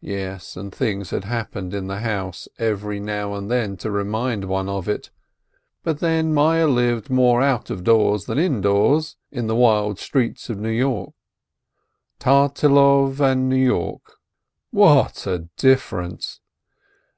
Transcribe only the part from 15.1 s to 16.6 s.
a differ ence